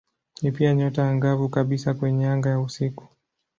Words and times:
Ni 0.41 0.51
pia 0.51 0.73
nyota 0.73 1.09
angavu 1.09 1.49
kabisa 1.49 1.93
kwenye 1.93 2.27
anga 2.27 2.49
ya 2.49 2.59
usiku. 2.59 3.07